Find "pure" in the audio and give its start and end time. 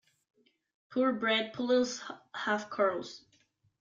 0.89-1.13